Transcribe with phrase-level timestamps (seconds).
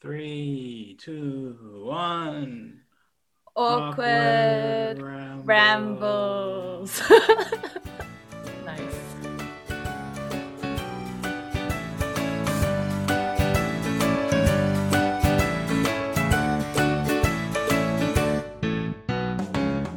[0.00, 2.80] Three, two, one.
[3.54, 7.02] Awkward, Awkward rambles.
[8.64, 8.80] nice.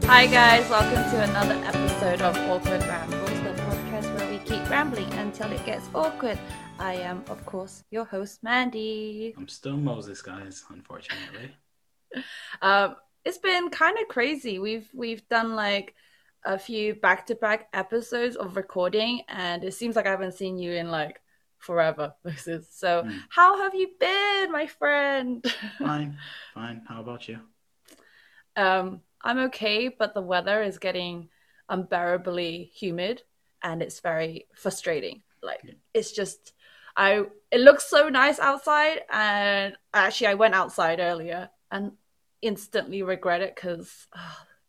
[0.04, 5.14] Hi guys, welcome to another episode of Awkward Rambles, the podcast where we keep rambling
[5.14, 6.38] until it gets awkward.
[6.80, 9.34] I am, of course, your host, Mandy.
[9.38, 11.52] I'm still Moses, guys, unfortunately.
[12.62, 12.96] Um,
[13.26, 14.60] it's been kind of crazy.
[14.60, 15.96] We've we've done like
[16.46, 20.92] a few back-to-back episodes of recording, and it seems like I haven't seen you in
[20.92, 21.22] like
[21.58, 22.14] forever.
[22.26, 23.02] Is so.
[23.02, 23.20] Mm.
[23.30, 25.44] How have you been, my friend?
[25.80, 26.20] Fine,
[26.54, 26.84] fine.
[26.88, 27.40] How about you?
[28.56, 31.30] um, I'm okay, but the weather is getting
[31.70, 33.24] unbearably humid,
[33.64, 35.24] and it's very frustrating.
[35.42, 35.74] Like Yeah.
[35.96, 36.54] it's just.
[36.96, 41.94] I it looks so nice outside, and actually I went outside earlier and
[42.42, 44.08] instantly regret it because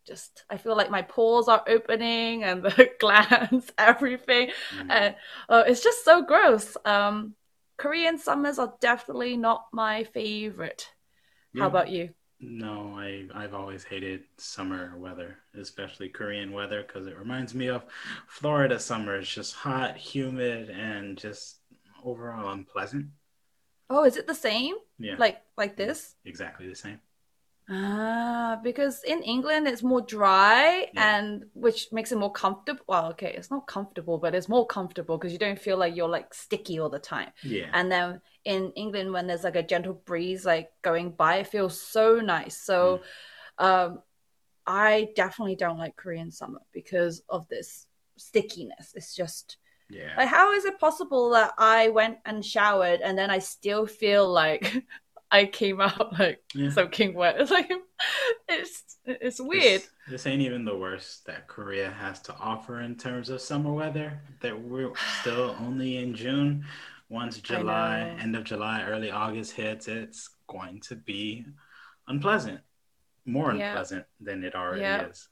[0.05, 4.89] just I feel like my pores are opening and the glands, everything, Mm.
[4.89, 5.15] and
[5.49, 6.77] oh, it's just so gross.
[6.85, 7.35] Um,
[7.77, 10.89] Korean summers are definitely not my favorite.
[11.55, 12.09] How about you?
[12.39, 17.85] No, I I've always hated summer weather, especially Korean weather, because it reminds me of
[18.27, 19.15] Florida summer.
[19.15, 21.59] It's just hot, humid, and just
[22.05, 23.07] overall unpleasant.
[23.89, 24.75] Oh, is it the same?
[24.99, 26.15] Yeah, Like like this?
[26.25, 26.99] exactly the same.
[27.67, 31.01] Ah, because in England it's more dry Yeah.
[31.01, 32.83] and which makes it more comfortable.
[32.87, 36.07] Well, okay, it's not comfortable, but it's more comfortable because you don't feel like you're
[36.09, 37.31] like sticky all the time.
[37.43, 41.47] Yeah, And then in England, when there's like a gentle breeze like going by, it
[41.47, 42.57] feels so nice.
[42.57, 43.01] So,
[43.57, 44.01] um,
[44.67, 48.93] I definitely don't like Korean summer because of this stickiness.
[48.95, 49.57] It's just
[49.89, 50.13] yeah.
[50.17, 54.27] like, how is it possible that I went and showered and then I still feel
[54.31, 54.83] like
[55.31, 56.69] I came out like Yeah.
[56.69, 57.35] soaking wet?
[57.39, 57.71] It's like
[58.47, 59.81] it's it's weird.
[59.81, 63.71] This, this ain't even the worst that Korea has to offer in terms of summer
[63.73, 64.19] weather.
[64.41, 64.91] That we're
[65.21, 66.65] still only in June.
[67.09, 71.45] Once July, end of July, early August hits, it's going to be
[72.07, 72.59] unpleasant.
[73.25, 73.67] More Yeah.
[73.69, 75.07] unpleasant than it already Yeah.
[75.07, 75.29] is.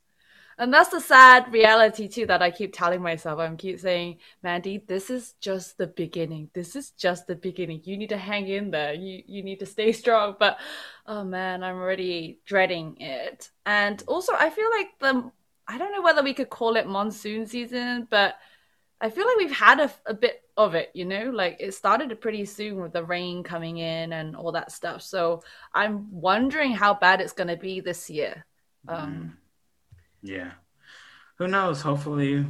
[0.58, 3.40] And that's the sad reality too that I keep telling myself.
[3.40, 6.50] I'm keep saying, Mandy, this is just the beginning.
[6.54, 7.82] This is just the beginning.
[7.84, 8.94] You need to hang in there.
[8.94, 10.36] You you need to stay strong.
[10.40, 10.60] But
[11.08, 13.50] oh man, I'm already dreading it.
[13.66, 15.32] And also I feel like the
[15.68, 18.36] I don't know whether we could call it monsoon season, but
[19.02, 21.30] I feel like we've had a, a bit of it, you know?
[21.30, 25.02] Like it started pretty soon with the rain coming in and all that stuff.
[25.02, 25.44] So
[25.74, 28.46] I'm wondering how bad it's gonna be this year.
[28.88, 29.38] Um
[30.24, 30.52] Yeah.
[31.38, 31.82] Who knows?
[31.82, 32.46] Hopefully,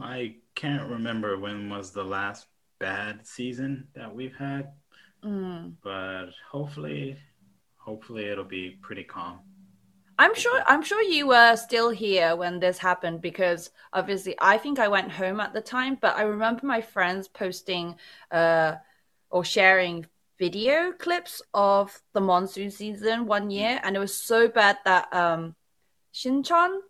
[0.00, 2.46] I can't remember when was the last
[2.78, 4.72] bad season that we've had,
[5.22, 5.74] mm.
[5.82, 7.18] but hopefully,
[7.76, 9.40] hopefully it'll be pretty calm.
[10.18, 14.78] I'm sure I'm sure you were still here when this happened because obviously I think
[14.78, 17.96] I went home at the time, but I remember my friends posting
[18.30, 18.76] uh
[19.30, 20.06] or sharing
[20.38, 25.56] video clips of the monsoon season one year and it was so bad that um
[26.14, 26.80] Shincheon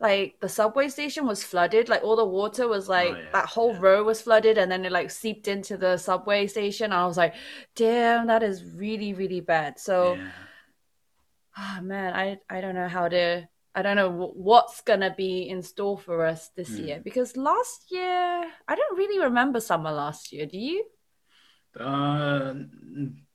[0.00, 3.72] like the subway station was flooded like all the water was like yeah, that whole
[3.72, 3.80] yeah.
[3.80, 7.34] row was flooded and then it like seeped into the subway station i was like
[7.74, 10.30] damn that is really really bad so Yeah.
[11.56, 15.48] Oh man, I I don't know how to I don't know wh- what's gonna be
[15.48, 16.78] in store for us this Hmm.
[16.78, 20.46] year because last year I don't really remember summer last year.
[20.46, 20.84] Do you?
[21.78, 22.54] Uh,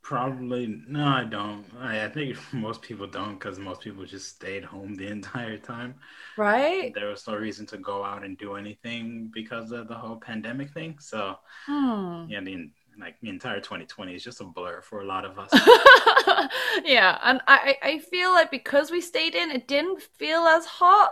[0.01, 1.65] probably no, I don't.
[1.79, 5.95] I, I think most people don't because most people just stayed home the entire time.
[6.35, 6.95] Right?
[6.95, 10.71] There was no reason to go out and do anything because of the whole pandemic
[10.71, 10.97] thing.
[10.99, 11.37] So
[11.67, 12.27] Hmm.
[12.27, 15.61] yeah, the like the entire 2020 is just a blur for a lot of us.
[16.85, 20.65] yeah, and I I I feel like because we stayed in, it didn't feel as
[20.65, 21.11] hot,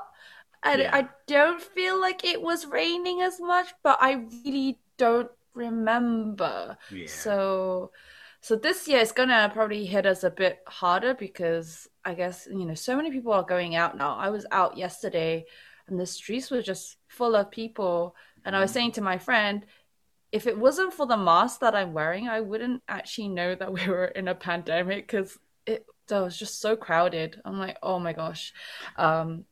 [0.64, 0.92] and Yeah.
[0.92, 4.14] I don't feel like it was raining as much, but I
[4.46, 6.78] really don't remember.
[6.92, 7.08] Yeah.
[7.08, 7.92] So,
[8.42, 12.66] so this year it's gonna probably hit us a bit harder because I guess, you
[12.66, 14.16] know, so many people are going out now.
[14.16, 15.46] I was out yesterday
[15.88, 18.16] and the streets were just full of people.
[18.46, 19.66] And I was saying to my friend,
[20.32, 23.88] if it wasn't for the mask that I'm wearing, I wouldn't actually know that we
[23.88, 27.40] were in a pandemic because it, it was just so crowded.
[27.46, 28.54] I'm like, oh my gosh.
[28.98, 29.46] Um,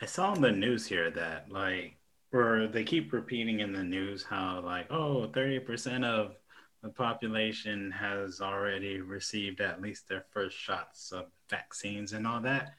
[0.00, 1.96] I saw on the news here that like
[2.32, 6.36] or they keep repeating in the news how like oh 30% of
[6.82, 12.72] the population has already received at least their first shots of vaccines and all that.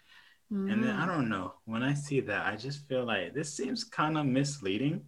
[0.67, 3.55] And then I mm, don't know, when I see that I just feel like this
[3.55, 5.05] seems kind of misleading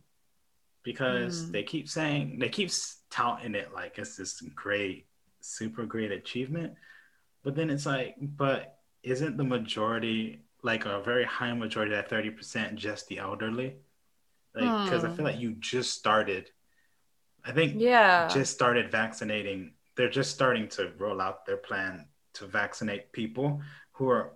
[0.84, 1.52] because Mm.
[1.52, 2.70] they keep saying they keep
[3.10, 5.08] touting it like it's this great
[5.42, 6.74] super great achievement.
[7.44, 12.76] But then it's like, but isn't the majority like a very high majority that 30%
[12.78, 13.78] just the elderly?
[14.56, 15.12] Like, because hmm.
[15.12, 16.50] I feel like you just started.
[17.44, 19.74] I think yeah, just started vaccinating.
[19.96, 23.62] They're just starting to roll out their plan to vaccinate people
[23.94, 24.34] who are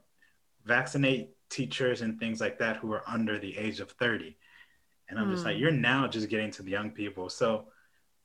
[0.66, 4.38] vaccinate teachers and things like that who are under the age of 30.
[5.10, 5.32] And I'm mm.
[5.32, 5.62] just like, hmm.
[5.62, 7.30] you're now just getting to the young people.
[7.30, 7.66] So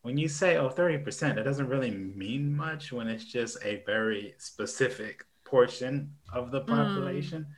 [0.03, 4.35] when you say, oh, 30%, it doesn't really mean much when it's just a very
[4.39, 6.75] specific portion of the hmm.
[6.75, 7.43] population.
[7.43, 7.55] Mm.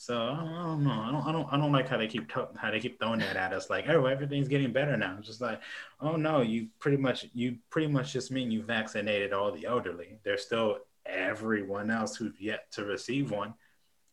[0.00, 0.92] So I don't, know.
[0.92, 1.26] I don't.
[1.26, 1.52] I don't.
[1.52, 3.68] I don't like how they keep how they keep throwing that at us.
[3.68, 5.16] Like, oh, everything's getting better now.
[5.18, 5.60] It's just like,
[6.00, 10.20] oh no, you pretty much you pretty much just mean you vaccinated all the elderly.
[10.22, 13.54] There's still everyone else who's yet to receive one,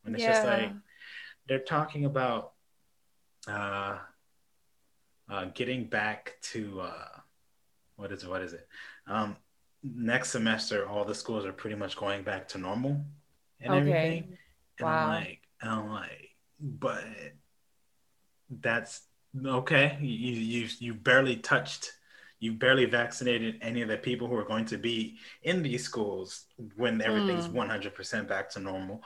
[0.04, 0.32] and it's yeah.
[0.32, 0.72] just like
[1.48, 2.54] they're talking about
[3.48, 4.00] uh,
[5.30, 7.20] uh, getting back to uh,
[7.96, 8.30] what is it?
[8.30, 8.68] What is it?
[9.06, 9.38] Um,
[9.84, 13.06] next semester, all the schools are pretty much going back to normal
[13.62, 13.80] and okay.
[13.80, 14.38] everything.
[14.80, 15.10] And wow.
[15.10, 16.30] I'm like, and I'm like,
[16.60, 17.04] but
[18.50, 19.02] that's
[19.46, 19.98] okay.
[20.02, 21.92] You you you barely touched.
[22.40, 26.46] You barely vaccinated any of the people who are going to be in these schools
[26.76, 27.56] when everything's hmm.
[27.56, 29.02] one hundred percent back to normal.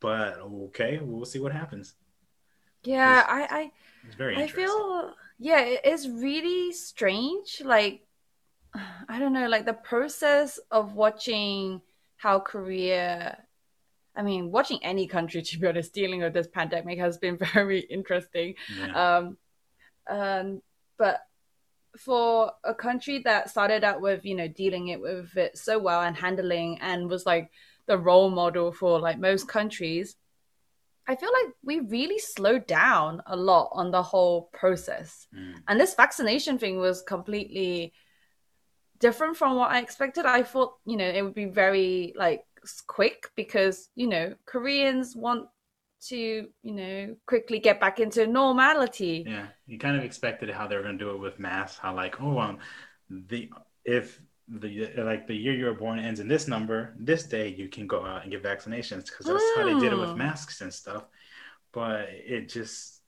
[0.00, 1.94] But okay, we'll see what happens.
[2.84, 3.72] Yeah, it's, I I
[4.06, 7.62] it's very I feel yeah, it's really strange.
[7.64, 8.06] Like
[9.08, 11.80] I don't know, like the process of watching
[12.16, 13.38] how Korea
[14.18, 17.80] I mean, watching any country to be honest dealing with this pandemic has been very
[17.80, 18.54] interesting.
[18.78, 19.16] Yeah.
[19.16, 19.38] Um,
[20.10, 20.62] um,
[20.98, 21.20] but
[21.96, 26.02] for a country that started out with you know dealing it with it so well
[26.02, 27.50] and handling and was like
[27.86, 30.16] the role model for like most countries
[31.08, 35.54] i feel like we really slowed down a lot on the whole process mm.
[35.66, 37.92] and this vaccination thing was completely
[39.00, 42.44] different from what i expected i thought you know it would be very like
[42.86, 45.46] quick because you know koreans want
[46.00, 50.76] to you know quickly get back into normality yeah you kind of expected how they
[50.76, 52.58] were going to do it with masks how like oh um
[53.10, 53.50] the
[53.84, 57.68] if the like the year you were born ends in this number this day you
[57.68, 60.16] can go out and get vaccinations because that's how they did it with mm.
[60.16, 61.04] masks and stuff
[61.72, 63.00] but it just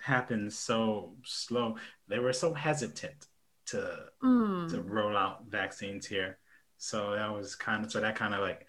[0.00, 1.76] happened so slow
[2.08, 3.26] they were so hesitant
[3.66, 4.70] to mm.
[4.70, 6.38] to roll out vaccines here
[6.82, 8.66] so that was kind of so that kind of like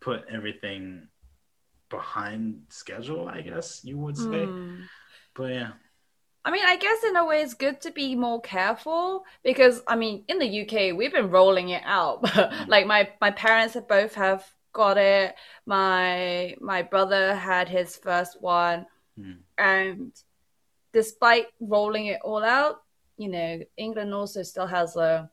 [0.00, 1.08] put everything
[1.90, 4.46] behind schedule, I guess you would say.
[4.46, 4.84] Mm.
[5.34, 5.72] But yeah.
[6.42, 9.96] I mean, I guess in a way it's good to be more careful because I
[9.96, 12.22] mean, in the UK we've been rolling it out.
[12.24, 12.68] Mm.
[12.68, 14.42] like my my parents have both have
[14.72, 15.34] got it.
[15.66, 18.86] My my brother had his first one,
[19.18, 19.36] mm.
[19.58, 20.12] and
[20.94, 22.76] despite rolling it all out,
[23.18, 25.30] you know, England also still has a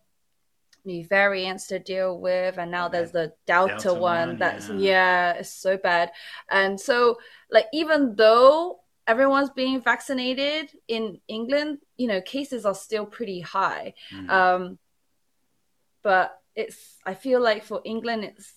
[0.88, 4.75] new variants to deal with and now there's the delta, delta one, one, that's yeah.
[4.75, 6.12] yeah it's so bad
[6.50, 7.18] and so
[7.51, 13.94] like even though everyone's being vaccinated in england you know cases are still pretty high
[14.12, 14.30] mm.
[14.30, 14.80] um
[16.01, 18.54] but it's i feel like for england it's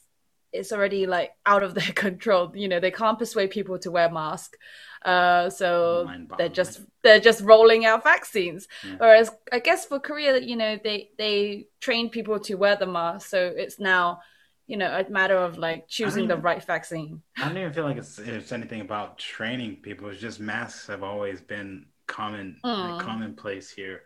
[0.52, 4.10] it's already like out of their control you know they can't persuade people to wear
[4.10, 4.58] masks
[5.04, 8.68] uh, so they're just they're just rolling out vaccines.
[8.84, 8.96] Yeah.
[8.98, 13.28] Whereas I guess for Korea, you know, they they train people to wear the mask,
[13.28, 14.20] so it's now
[14.66, 17.22] you know a matter of like choosing the right vaccine.
[17.38, 20.08] I don't even feel like it's it's anything about training people.
[20.10, 22.90] It's just masks have always been common mm.
[22.98, 24.02] like commonplace here.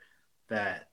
[0.49, 0.89] That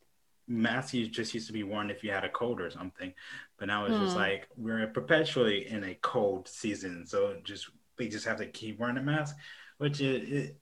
[0.52, 3.14] masks just used to be worn if you had a cold or something,
[3.58, 4.04] but now it's mm.
[4.04, 8.80] just like we're perpetually in a cold season, so just we just have to keep
[8.80, 9.36] wearing a mask
[9.82, 10.58] which it, it,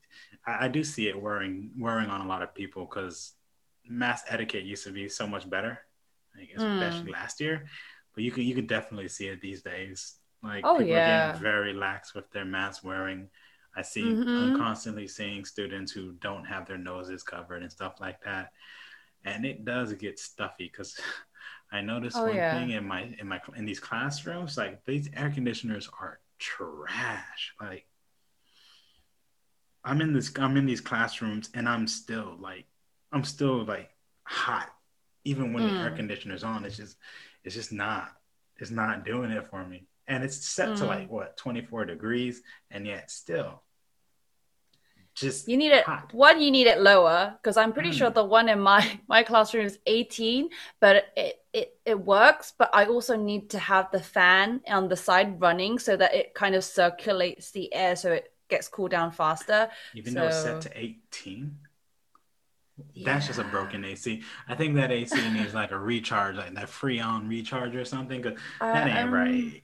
[0.46, 3.34] I do see it wearing wearing on a lot of people because
[3.86, 5.78] mask etiquette used to be so much better,
[6.34, 6.80] I guess, mm.
[6.80, 7.66] especially last year.
[8.14, 10.14] But you could you could definitely see it these days.
[10.42, 11.02] Like oh, people yeah.
[11.02, 13.28] are getting very lax with their mask wearing.
[13.76, 14.26] I see mm-hmm.
[14.26, 18.52] I'm constantly seeing students who don't have their noses covered and stuff like that.
[19.24, 20.98] And it does get stuffy because
[21.72, 22.58] I noticed oh, one yeah.
[22.58, 27.54] thing in my in my in these classrooms, like these air conditioners are trash.
[27.60, 27.86] Like
[29.84, 32.66] I'm in this I'm in these classrooms and I'm still like
[33.12, 33.90] I'm still like
[34.24, 34.68] hot
[35.24, 35.70] even when mm.
[35.70, 35.96] the air mm.
[35.96, 36.96] conditioner's on it's just
[37.44, 38.08] it's just not
[38.58, 40.76] it's not doing it for me and it's set mm.
[40.78, 43.62] to like what 24 degrees and yet still
[45.20, 46.12] just you need it hot.
[46.14, 47.94] one you need it lower because i'm pretty mm.
[47.94, 50.48] sure the one in my my classroom is 18
[50.80, 54.96] but it, it it works but i also need to have the fan on the
[54.96, 59.12] side running so that it kind of circulates the air so it gets cooled down
[59.12, 59.70] faster.
[59.94, 60.20] Even so...
[60.20, 61.56] though it's set to 18?
[63.04, 64.22] That's just a broken AC.
[64.48, 68.22] I think that AC needs like a recharge, like that Freon recharge or something.
[68.22, 69.62] Cause that ain't Um, right.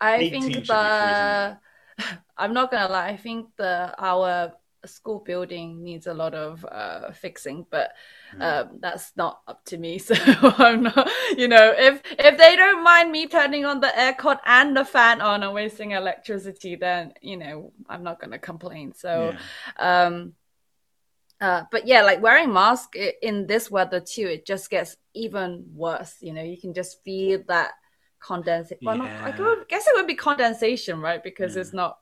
[0.00, 1.58] I think the
[2.36, 4.52] I'm not gonna lie, I think the our
[4.86, 7.92] school building needs a lot of uh fixing, but
[8.32, 8.40] Hmm.
[8.40, 9.98] um that's not up to me.
[10.00, 14.38] So I'm not you know, if if they don't mind me turning on the aircon
[14.46, 18.92] and the fan on and wasting electricity, then you know, I'm not gonna complain.
[18.94, 19.38] So Yeah.
[19.78, 20.34] um
[21.40, 26.16] uh, but yeah, like wearing mask in this weather too, it just gets even worse.
[26.20, 27.72] You know, you can just feel that
[28.20, 28.78] condensation.
[28.84, 29.32] Well, not, I
[29.68, 31.22] guess it would be condensation, right?
[31.22, 31.62] Because Yeah.
[31.62, 31.98] it's not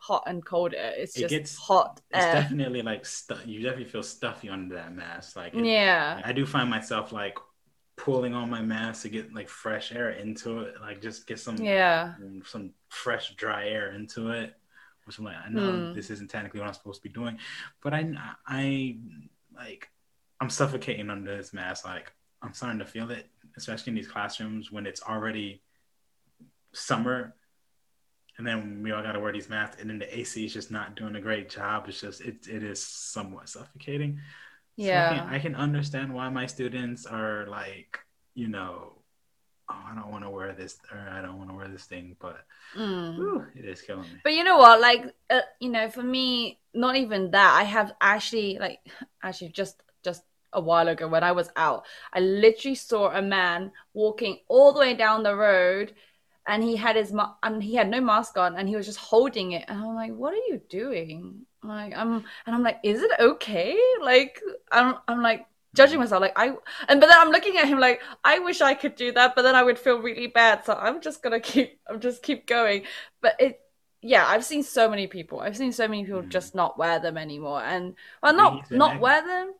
[0.00, 0.92] hot and cold air.
[0.96, 2.34] It's It just gets- hot It's air.
[2.34, 5.36] definitely like stu- you definitely feel stuffy under that mask.
[5.36, 6.20] Like it- Yeah.
[6.24, 7.36] I do find myself like
[7.96, 11.56] pulling on my mask to get like fresh air into it, like just get some
[11.56, 12.14] Yeah.
[12.44, 14.54] some fresh dry air into it.
[15.04, 15.94] Which I'm like, I know Hmm.
[15.94, 17.38] this isn't technically what I'm supposed to be doing,
[17.82, 18.12] but I
[18.46, 18.98] I
[19.54, 19.90] like
[20.40, 21.84] I'm suffocating under this mask.
[21.84, 22.12] Like
[22.42, 23.26] I'm starting to feel it,
[23.56, 25.62] especially in these classrooms when it's already
[26.72, 27.34] summer.
[28.38, 30.70] And then we all got to wear these masks, and then the AC is just
[30.70, 31.86] not doing a great job.
[31.88, 34.20] It's just it it is somewhat suffocating.
[34.78, 35.08] So I Yeah.
[35.08, 37.98] can, I can understand why my students are like,
[38.34, 38.92] you know,
[39.70, 42.16] oh, I don't want to wear this or I don't want to wear this thing,
[42.20, 42.44] but
[42.76, 43.14] Mm.
[43.16, 44.20] whew, it is killing me.
[44.24, 44.80] But you know what?
[44.80, 47.54] Like, uh, you know, for me, not even that.
[47.60, 48.80] I have actually, like,
[49.22, 53.72] actually just just a while ago when I was out, I literally saw a man
[53.92, 55.94] walking all the way down the road,
[56.48, 58.98] and he had his ma- and he had no mask on, and he was just
[58.98, 61.42] holding it, and I'm like, what are you doing?
[61.62, 63.78] Like, I'm and I'm like, is it okay?
[64.02, 64.40] Like,
[64.72, 66.46] I'm I'm like judging myself like i
[66.88, 69.42] and but then i'm looking at him like i wish i could do that but
[69.42, 72.82] then i would feel really bad so i'm just gonna keep i'm just keep going
[73.20, 73.60] but it
[74.00, 76.30] yeah i've seen so many people i've seen so many people Mm.
[76.30, 79.52] just not wear them anymore and well not not wear them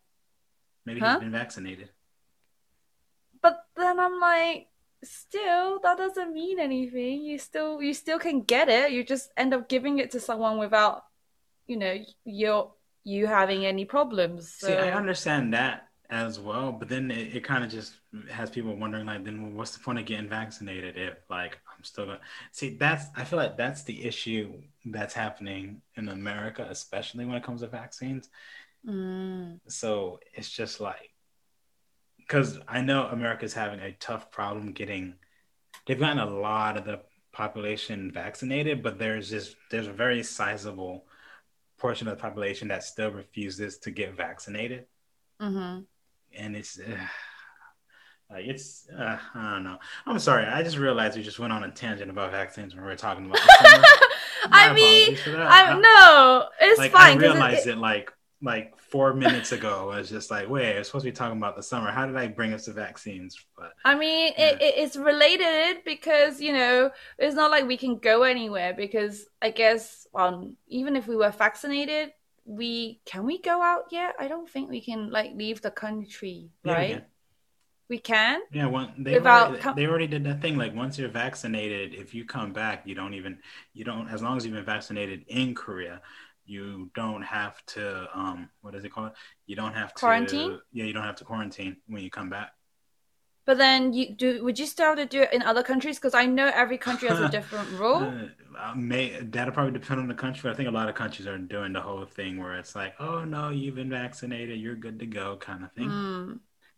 [0.86, 1.10] Maybe Huh?
[1.10, 1.90] he's been vaccinated.
[3.42, 4.68] but then i'm like
[5.04, 9.54] still that doesn't mean anything you still you still can get it you just end
[9.54, 11.04] up giving it to someone without
[11.66, 12.72] you know your
[13.04, 17.44] you having any problems so See, I understand that as well, but then it, it
[17.44, 17.94] kind of just
[18.30, 22.06] has people wondering, like, then what's the point of getting vaccinated if, like, I'm still
[22.06, 22.76] gonna see?
[22.76, 27.60] That's I feel like that's the issue that's happening in America, especially when it comes
[27.60, 28.30] to vaccines.
[28.84, 31.10] Mm, So it's just like,
[32.28, 35.14] because I know America's having a tough problem getting,
[35.86, 37.00] they've gotten a lot of the
[37.32, 41.06] population vaccinated, but there's just, there's a very sizable
[41.78, 44.84] portion of the population that still refuses to get vaccinated.
[45.40, 45.84] mhm.
[46.36, 47.06] And it's, uh,
[48.30, 49.78] like, it's, uh, I don't know.
[50.04, 50.44] I'm sorry.
[50.44, 53.24] I just realized we just went on a tangent about vaccines when we were talking
[53.24, 53.38] about.
[54.50, 55.50] I mean, apologies for that.
[55.50, 59.90] I no, it's like fine I realized it- it, like like four minutes ago.
[59.90, 61.90] I was just like, wait, I was supposed to be talking about the summer.
[61.90, 63.36] How did I bring us to vaccines?
[63.56, 64.50] But I mean, Yeah.
[64.50, 69.26] it, it, it's related because you know it's not like we can go anywhere because
[69.42, 72.12] I guess um even if we were vaccinated,
[72.44, 74.14] we can we go out yet?
[74.18, 77.00] I don't think we can like leave the country, right?
[77.00, 77.06] can.
[77.88, 78.42] We can.
[78.52, 80.56] yeah, one they Without already, com- they already did that thing.
[80.58, 83.38] Like once you're vaccinated, if you come back, you don't even
[83.72, 86.02] you don't as long as you've been vaccinated in Korea.
[86.48, 89.12] You don't have to um what is it called?
[89.46, 90.58] You don't have to Quarantine?
[90.72, 92.52] Yeah, you don't have to quarantine when you come back.
[93.48, 94.44] But then you do.
[94.44, 95.96] Would you still have to do it in other countries?
[95.98, 98.12] Because I know every country has a different rule.
[98.58, 100.42] Uh, may that'll probably depend on the country.
[100.42, 102.94] But I think a lot of countries are doing the whole thing where it's like,
[103.00, 105.90] oh no, you've been vaccinated, you're good to go, kind of thing.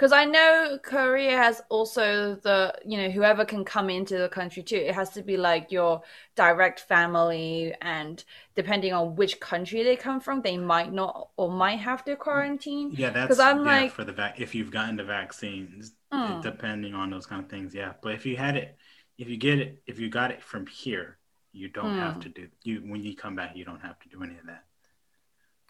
[0.01, 4.63] Because I know Korea has also the, you know, whoever can come into the country
[4.63, 4.77] too.
[4.77, 6.01] It has to be like your
[6.37, 8.25] direct family, and
[8.57, 12.93] depending on which country they come from, they might not or might have to quarantine.
[12.93, 14.41] Yeah, that's 'Cause I'm yeah, like- for the vac.
[14.41, 16.41] If you've gotten the vaccines, Mm.
[16.41, 17.93] depending on those kind of things, yeah.
[18.01, 18.79] But if you had it,
[19.19, 21.19] if you get it, if you got it from here,
[21.53, 22.23] you don't have Mm.
[22.23, 23.55] to do you when you come back.
[23.55, 24.65] You don't have to do any of that.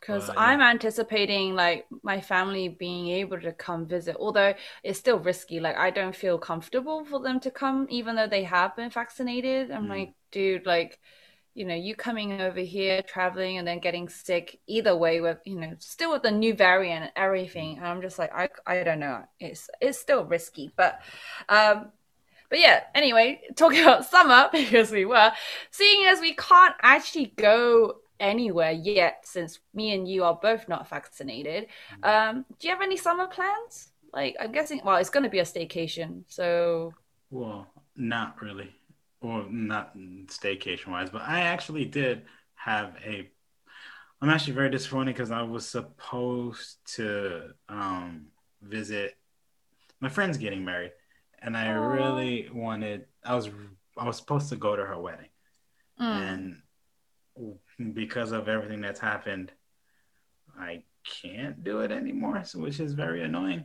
[0.01, 0.55] Because Well, yeah.
[0.55, 5.61] I'm anticipating like my family being able to come visit, although it's still risky.
[5.61, 9.71] Like I don't feel comfortable for them to come, even though they have been vaccinated.
[9.71, 9.89] I'm Mm.
[9.89, 10.99] like, dude, like,
[11.55, 14.61] you know, you coming over here, traveling, and then getting sick.
[14.67, 17.77] Either way, with you know, still with the new variant and everything.
[17.79, 19.25] And I'm just like, I, I don't know.
[19.41, 21.01] It's it's still risky, but,
[21.49, 21.91] um,
[22.49, 22.83] but yeah.
[22.95, 25.33] Anyway, talking about summer because we were
[25.71, 30.89] seeing as we can't actually go anywhere yet since me and you are both not
[30.89, 31.67] vaccinated.
[32.03, 33.89] Um, do you have any summer plans?
[34.13, 36.25] Like, I'm guessing, well, it's going to be a staycation.
[36.29, 36.95] So,
[37.31, 38.71] Well, not really,
[39.21, 39.97] or not
[40.27, 42.23] staycation wise, but I actually did
[42.55, 43.29] have a.
[44.23, 48.27] I'm actually very disappointed because I was supposed to um,
[48.61, 49.17] visit
[50.01, 50.93] my friend's getting married,
[51.41, 51.95] and I Aww.
[51.95, 53.07] really wanted.
[53.25, 53.51] I was
[53.97, 55.29] I was supposed to go to her wedding,
[56.01, 56.05] mm.
[56.05, 56.63] and
[57.93, 59.53] because of everything that's happened,
[60.59, 63.65] I can't do it anymore, so, which is very annoying.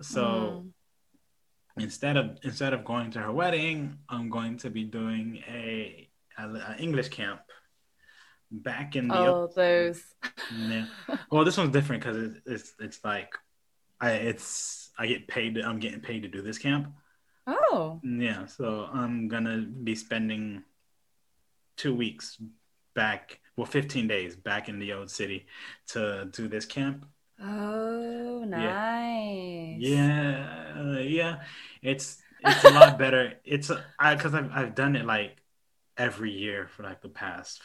[0.00, 1.82] So mm.
[1.82, 6.08] instead of instead of going to her wedding, I'm going to be doing a,
[6.38, 7.40] a, a English camp
[8.50, 10.02] back in the oh those
[10.56, 10.86] yeah.
[11.30, 13.34] well this one's different because it's, it's it's like
[14.00, 16.88] i it's i get paid i'm getting paid to do this camp
[17.46, 20.62] oh yeah so i'm gonna be spending
[21.76, 22.38] two weeks
[22.94, 25.46] back well 15 days back in the old city
[25.88, 27.06] to do this camp
[27.40, 31.36] oh nice yeah yeah, yeah.
[31.82, 33.70] it's it's a lot better it's
[34.10, 35.36] because I've, I've done it like
[35.96, 37.60] every year for like the past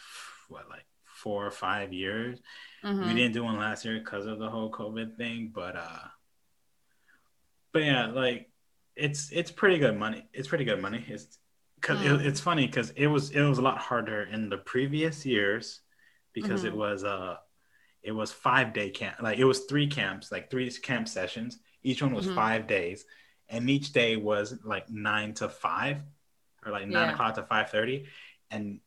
[0.47, 0.85] what like
[1.19, 2.39] four or five years.
[2.83, 3.07] Mm-hmm.
[3.07, 6.07] We didn't do one last year because of the whole COVID thing, but uh,
[7.73, 8.49] but yeah, like
[8.95, 10.27] it's it's pretty good money.
[10.33, 11.05] It's pretty good money.
[11.07, 11.37] It's
[11.79, 12.19] because mm.
[12.19, 15.81] it, it's funny because it was it was a lot harder in the previous years
[16.33, 16.69] because mm-hmm.
[16.69, 17.35] it was uh
[18.03, 22.01] it was five day camp like it was three camps like three camp sessions each
[22.01, 22.35] one was mm-hmm.
[22.35, 23.05] five days
[23.49, 25.97] and each day was like nine to five
[26.65, 27.13] or like nine yeah.
[27.13, 28.05] o'clock to five thirty
[28.51, 28.79] and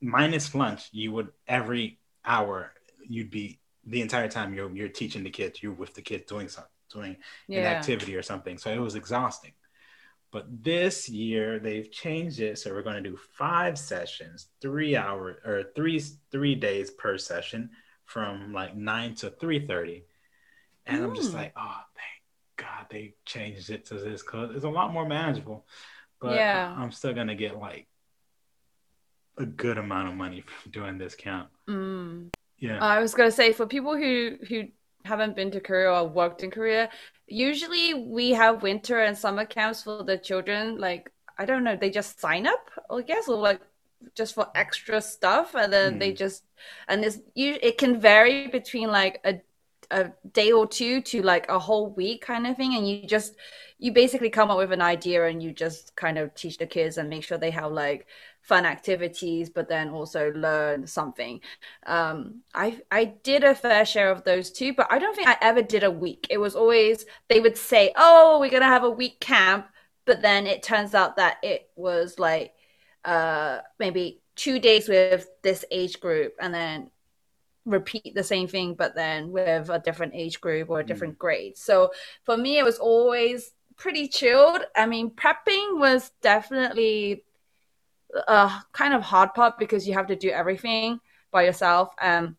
[0.00, 2.72] minus lunch, you would every hour
[3.06, 6.48] you'd be the entire time you're you're teaching the kids, you're with the kids doing
[6.48, 7.16] something, doing
[7.48, 7.60] yeah.
[7.60, 8.58] an activity or something.
[8.58, 9.52] So it was exhausting.
[10.32, 15.38] But this year they've changed it, so we're going to do five sessions, three hours
[15.44, 17.70] or three three days per session,
[18.04, 20.04] from like nine to three thirty.
[20.86, 21.04] And mm.
[21.04, 21.36] I'm just hmm.
[21.36, 25.66] like, oh, thank God they changed it to this because it's a lot more manageable.
[26.20, 26.74] But yeah.
[26.76, 27.88] I'm still gonna get like
[29.36, 31.48] a good amount of money from doing this camp.
[31.68, 32.30] Mm.
[32.58, 32.78] Yeah.
[32.84, 34.68] I was gonna say for people who who
[35.04, 36.90] haven't been to Korea or worked in Korea,
[37.26, 40.78] usually we have winter and summer camps for the children.
[40.78, 43.60] Like I don't know, they just sign up, I guess, or like
[44.14, 45.98] just for extra stuff, and then mm.
[46.00, 46.44] they just
[46.88, 49.40] and this it can vary between like a
[49.90, 53.34] a day or two to like a whole week kind of thing and you just
[53.78, 56.98] you basically come up with an idea and you just kind of teach the kids
[56.98, 58.06] and make sure they have like
[58.42, 61.40] fun activities, but then also learn something.
[61.86, 65.36] Um, I I did a fair share of those too, but I don't think I
[65.40, 66.26] ever did a week.
[66.30, 69.66] It was always they would say, "Oh, we're gonna have a week camp,"
[70.04, 72.54] but then it turns out that it was like
[73.04, 76.90] uh, maybe two days with this age group, and then
[77.64, 81.18] repeat the same thing, but then with a different age group or a different mm.
[81.18, 81.56] grade.
[81.56, 81.92] So
[82.24, 84.62] for me, it was always pretty chilled.
[84.76, 87.24] I mean, prepping was definitely
[88.28, 92.36] a kind of hard part because you have to do everything by yourself um,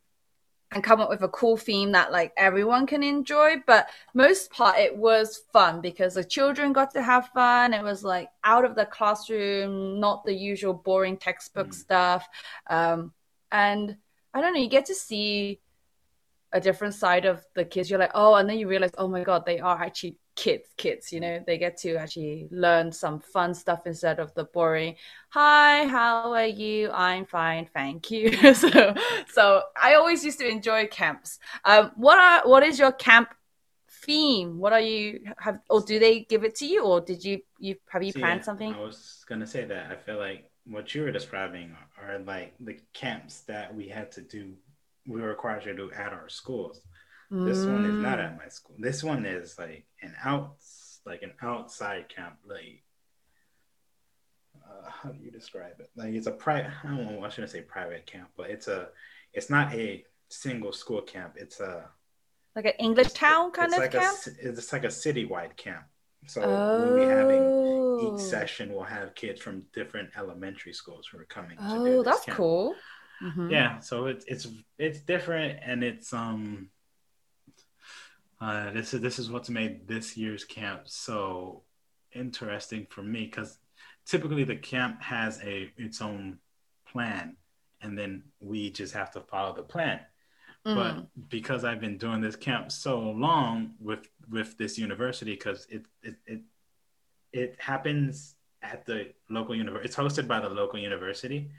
[0.72, 3.56] and come up with a cool theme that like everyone can enjoy.
[3.66, 7.74] But most part, it was fun because the children got to have fun.
[7.74, 11.74] It was like out of the classroom, not the usual boring textbook mm.
[11.74, 12.28] stuff.
[12.70, 13.14] Um,
[13.52, 13.98] and
[14.34, 15.60] I don't know, you get to see
[16.54, 17.90] a different side of the kids.
[17.90, 21.12] You're like, oh, and then you realize, oh my god, they are actually kids kids
[21.12, 21.44] you know?
[21.46, 24.96] They get to actually learn some fun stuff instead of the boring
[25.30, 26.90] hi how are you?
[26.92, 28.32] I'm fine thank you.
[28.54, 28.94] So
[29.32, 31.40] so i always used to enjoy camps.
[31.66, 33.30] Um what are what is your camp
[34.06, 34.58] theme?
[34.58, 37.76] What are you have or do they give it to you or did you you
[37.90, 38.74] have you planned yeah, something?
[38.74, 39.92] I was gonna say that.
[39.92, 44.22] I feel like what you were describing are like the camps that we had to
[44.22, 44.54] do
[45.08, 46.82] we were required to do at our schools
[47.32, 47.72] this mm.
[47.72, 48.76] one is not at my school.
[48.78, 50.58] This one is like an out,
[51.06, 52.36] like an outside camp.
[52.46, 52.84] Like,
[54.58, 55.90] uh, how do you describe it?
[55.96, 56.72] Like it's a private.
[56.84, 57.24] I don't know.
[57.24, 58.90] I shouldn't say private camp, but it's a.
[59.34, 61.36] It's not a single school camp.
[61.38, 61.86] It's a
[62.54, 64.18] like an English town kind of like camp.
[64.28, 65.86] A, it's like a citywide camp.
[66.28, 66.86] So oh.
[66.86, 68.18] we'll be having each oh.
[68.18, 68.74] session.
[68.74, 71.58] We'll have kids from different elementary schools who are coming.
[71.58, 71.72] To this.
[71.74, 72.38] Oh, that's camp.
[72.38, 72.76] cool.
[73.24, 73.50] Mm-hmm.
[73.50, 74.48] Yeah, so it's it's
[74.80, 76.70] it's different and it's um
[78.42, 81.62] uh, this is this is what's made this year's camp so
[82.14, 83.60] interesting for me because
[84.06, 86.40] typically the camp has a its own
[86.88, 87.38] plan,
[87.82, 90.00] and then we just have to follow the plan.
[90.66, 90.76] Mm.
[90.76, 95.86] But because I've been doing this camp so long with with this university, because it,
[96.02, 96.42] it it
[97.34, 99.88] it happens at the local university.
[99.88, 101.52] It's hosted by the local university,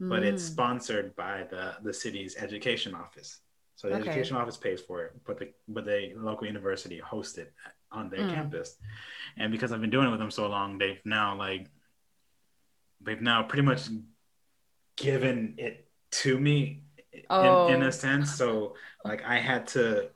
[0.00, 0.52] but it's mm.
[0.52, 3.40] sponsored by the the city's education office.
[3.76, 4.10] So the okay.
[4.10, 7.52] education office pays for it, but the but the local university hosts it
[7.90, 8.34] on their mm.
[8.34, 8.76] campus.
[9.36, 11.68] And because I've been doing it with them so long, they've now like
[13.00, 13.88] they've now pretty much
[14.96, 15.88] given it
[16.22, 16.84] to me
[17.30, 17.68] Oh.
[17.68, 18.34] in, in a sense.
[18.34, 20.10] So like I had to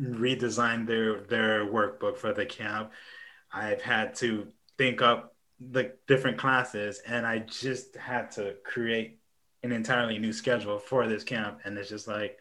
[0.00, 2.92] redesign their their workbook for the camp.
[3.54, 9.20] I've had to think up the different classes, and I just had to create
[9.62, 11.60] an entirely new schedule for this camp.
[11.64, 12.36] And it's just like,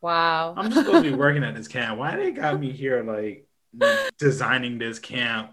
[0.00, 0.54] wow.
[0.56, 1.98] I'm supposed to be working at this camp.
[1.98, 3.46] Why they got me here like
[4.18, 5.52] designing this camp?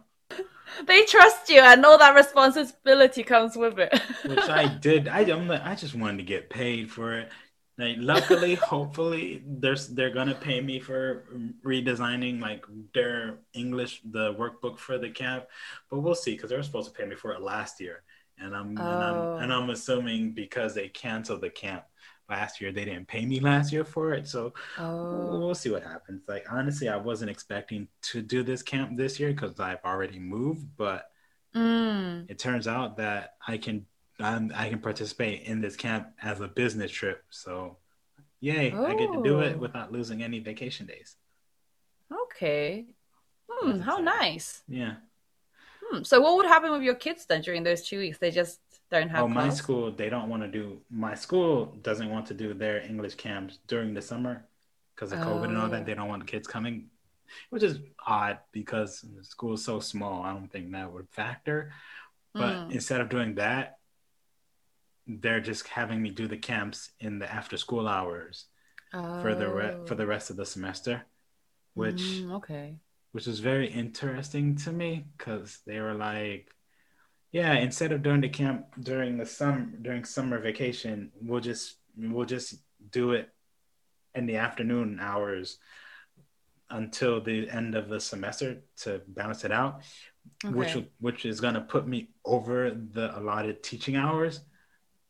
[0.85, 3.99] They trust you, and all that responsibility comes with it.
[4.25, 5.07] Which I did.
[5.07, 7.29] I I'm like, I just wanted to get paid for it.
[7.77, 11.25] Like, luckily, hopefully, there's they're gonna pay me for
[11.63, 15.45] redesigning like their English the workbook for the camp,
[15.89, 18.03] but we'll see because they were supposed to pay me for it last year,
[18.39, 18.81] and I'm, Oh.
[18.91, 21.83] and I'm and I'm assuming because they canceled the camp
[22.29, 25.39] last year, they didn't pay me last year for it, so oh.
[25.39, 26.23] we'll see what happens.
[26.27, 30.65] Like honestly, I wasn't expecting to do this camp this year because I've already moved,
[30.77, 31.09] but
[31.55, 32.29] Mm.
[32.29, 33.85] it turns out that I can
[34.19, 37.23] I'm, I can participate in this camp as a business trip.
[37.29, 37.77] So,
[38.39, 38.71] yay!
[38.73, 39.59] I get to do it Oh.
[39.59, 41.15] without losing any vacation days.
[42.11, 42.85] Okay.
[43.49, 44.63] Hmm, how nice.
[44.67, 44.95] Yeah.
[45.83, 46.03] Hmm.
[46.03, 48.17] So what would happen with your kids then during those two weeks?
[48.17, 48.59] They just
[48.91, 49.57] don't have Oh, my class?
[49.57, 50.81] school they don't want to do.
[50.89, 54.45] My school doesn't want to do their English camps during the summer
[54.95, 55.69] because of COVID and all Oh.
[55.69, 55.85] that.
[55.85, 56.89] They don't want the kids coming,
[57.49, 60.23] which is odd because the school is so small.
[60.23, 61.73] I don't think that would factor.
[62.33, 62.71] But Mm.
[62.73, 63.79] instead of doing that,
[65.07, 68.45] they're just having me do the camps in the after school hours.
[69.21, 69.97] for the re- for Oh.
[69.97, 71.05] the rest of the semester,
[71.73, 72.79] which Mm, okay.
[73.11, 76.53] which was very interesting to me because they were like,
[77.31, 82.25] yeah, instead of doing the camp during the summer during summer vacation, we'll just we'll
[82.25, 83.29] just do it
[84.15, 85.59] in the afternoon hours
[86.69, 89.81] until the end of the semester to balance it out,
[90.45, 94.41] which which is gonna put me over the allotted teaching hours.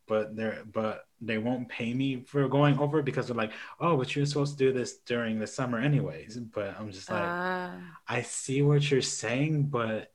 [0.08, 4.14] But they're but they won't pay me for going over because they're like, oh, but
[4.16, 6.36] you're supposed to do this during the summer anyways.
[6.36, 7.74] But I'm just like, Ah,
[8.08, 10.12] I see what you're saying, but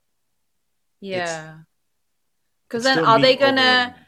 [1.00, 1.58] yeah.
[2.68, 4.00] Because then are they gonna over-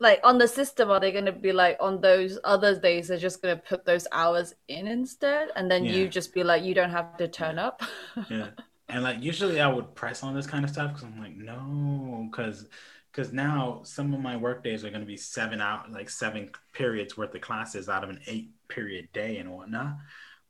[0.00, 3.40] like on the system are they gonna be like on those other days they're just
[3.40, 7.16] gonna put those hours in instead and then you just be like you don't have
[7.16, 7.82] to turn up?
[8.28, 8.48] yeah.
[8.88, 12.28] And like usually I would press on this kind of stuff because I'm like, no,
[12.30, 12.66] because
[13.14, 16.50] because now some of my work days are going to be seven out like seven
[16.72, 19.96] periods worth of classes out of an eight period day and whatnot.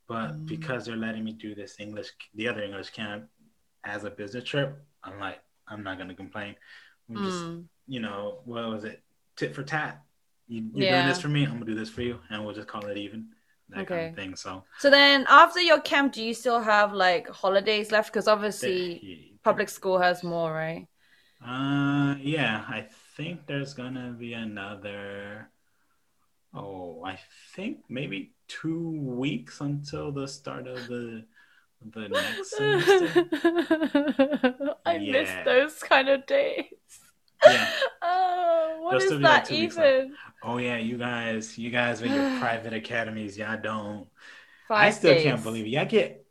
[0.07, 0.45] But Mm.
[0.47, 3.25] because they're letting me do this English, the other English camp
[3.83, 6.55] as a business trip, I'm like, I'm not going to complain.
[7.09, 7.65] I'm just, Mm.
[7.87, 9.03] you know, what was it?
[9.35, 10.01] Tit for tat.
[10.47, 12.67] You, you're doing this for me, I'm gonna do this for you, and we'll just
[12.67, 13.29] call it even.
[13.69, 14.35] That kind of thing.
[14.35, 18.11] So So then after your camp do you still have like holidays left?
[18.13, 20.87] Because obviously the- public school has more, right?
[21.43, 25.49] Uh, yeah, I think there's gonna be another.
[26.53, 27.19] Oh, I
[27.55, 31.25] think maybe two weeks until the start of the
[31.93, 33.25] the next semester.
[34.85, 36.65] I miss those kind of days.
[37.45, 37.69] Yeah.
[38.07, 39.87] Oh, what is like, that two weeks left.
[39.87, 40.15] even?
[40.43, 44.07] Oh yeah, you guys, you guys with your private academies, y'all don't.
[44.69, 45.23] I still days.
[45.23, 45.69] can't believe it.
[45.69, 46.25] Y'all get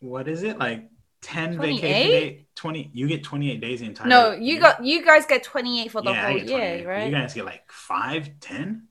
[0.00, 0.88] what is it like
[1.20, 1.80] ten 28?
[1.80, 2.44] vacation days?
[2.58, 2.90] Twenty.
[2.92, 4.08] You get twenty eight days the entire.
[4.08, 4.60] No, you year?
[4.60, 7.06] got you guys get 28 for the yeah, whole get year, right?
[7.06, 8.88] You guys get like five, ten.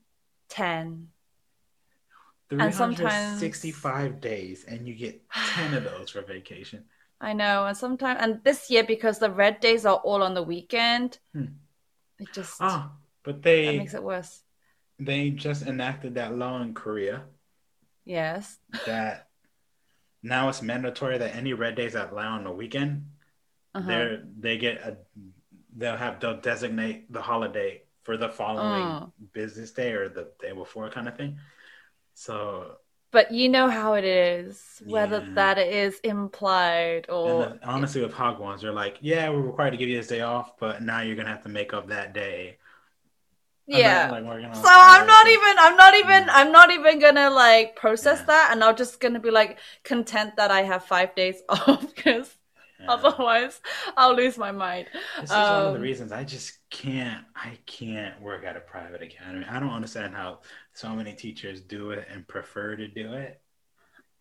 [0.48, 1.08] 10.
[2.50, 6.84] And sometimes- 365 days and you get 10 of those for vacation
[7.20, 10.42] I know, and sometimes and this year because the red days are all on the
[10.42, 11.46] weekend, Hmm.
[12.18, 14.40] it just ah but that they makes it worse.
[14.98, 17.24] they just enacted that law in korea
[18.06, 18.56] Yes.
[18.86, 19.28] that
[20.22, 23.10] now it's mandatory that any red days that lie on the weekend
[23.78, 23.88] Uh-huh.
[23.88, 24.96] they're they get a
[25.76, 29.12] they'll have they'll designate the holiday for the following Oh.
[29.32, 31.38] business day or the day before kind of thing
[32.14, 32.78] so
[33.10, 35.34] But you know how it is, whether Yeah.
[35.34, 39.88] that is implied or then, honestly with hagwons they're like yeah we're required to give
[39.88, 42.58] you this day off but now you're gonna have to make up that day
[43.70, 44.10] I'm not, yeah.
[44.10, 46.28] like, So I'm not even I'm not even.
[46.30, 48.26] I'm not even gonna like process Yeah.
[48.26, 52.37] that and I'm just gonna be like content that I have five days off because
[52.80, 52.86] Yeah.
[52.92, 53.60] otherwise
[53.96, 54.88] I'll lose my mind.
[55.20, 57.24] This is one of the Um, reasons I just can't.
[57.34, 59.44] I can't work at a private academy.
[59.46, 60.40] I don't understand how
[60.74, 63.40] so many teachers do it and prefer to do it.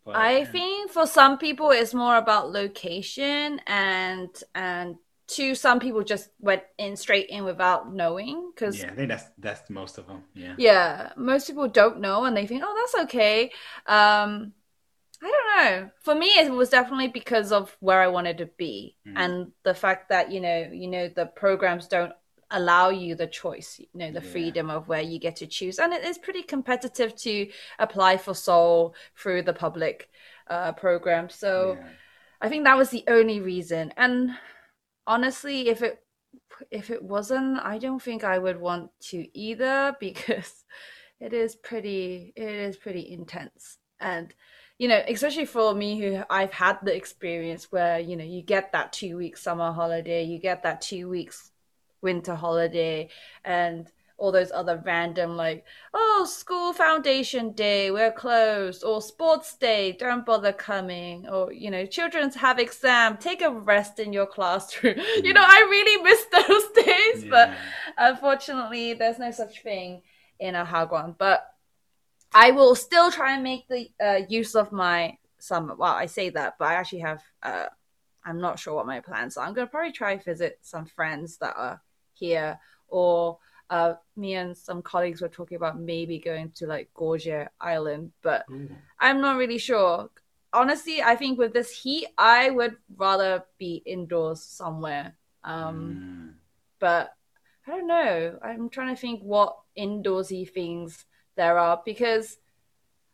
[0.05, 4.95] But I think for some people it's more about location and and
[5.27, 9.25] to some people just went in straight in without knowing because yeah, I think that's
[9.37, 10.23] that's most of them.
[10.33, 10.55] Yeah.
[10.57, 13.51] yeah most people don't know and they think oh that's okay
[13.85, 14.53] um
[15.23, 18.95] i don't know for me it was definitely because of where i wanted to be
[19.05, 19.15] Mhm.
[19.15, 22.13] and the fact that you know you know the programs don't
[22.51, 24.21] allow you the choice, you know, the Yeah.
[24.21, 25.79] freedom of where you get to choose.
[25.79, 30.09] And it is pretty competitive to apply for Seoul through the public
[30.49, 31.27] uh, program.
[31.29, 31.89] So Yeah.
[32.39, 33.93] I think that was the only reason.
[33.97, 34.31] And
[35.05, 35.99] honestly, if it
[36.71, 40.65] if it wasn't, I don't think I would want to either because
[41.19, 43.77] it is pretty it is pretty intense.
[43.99, 44.33] And
[44.77, 48.71] you know, especially for me who I've had the experience where, you know, you get
[48.73, 51.51] that two week summer holiday, you get that two weeks
[52.01, 53.09] winter holiday
[53.43, 55.63] and all those other random like
[55.93, 61.85] oh school foundation day we're closed or sports day don't bother coming or you know
[61.85, 64.95] children's have exam take a rest in your classroom.
[65.23, 67.53] You know i really miss those days but
[67.97, 70.01] unfortunately there's no such thing
[70.39, 71.53] in a hagwon but
[72.33, 76.29] i will still try and make the uh, use of my summer well i say
[76.29, 77.65] that but i actually have uh,
[78.25, 81.37] i'm not sure what my plans are i'm going to probably try visit some friends
[81.37, 81.81] that are
[82.13, 83.37] here or
[83.69, 88.45] uh, me and some colleagues were talking about maybe going to like Geoje Island, but
[88.49, 88.69] Ooh.
[88.99, 90.09] I'm not really sure.
[90.53, 95.15] Honestly, I think with this heat, I would rather be indoors somewhere.
[95.43, 96.33] Um, Mm.
[96.79, 97.13] but
[97.67, 98.39] I don't know.
[98.41, 101.05] I'm trying to think what indoorsy things
[101.37, 102.37] there are because